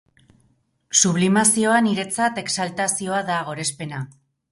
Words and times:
Sublimazioa, 1.01 1.75
niretzat, 1.87 2.39
exaltazioa 2.43 3.21
da, 3.29 3.37
gorespena... 3.51 4.01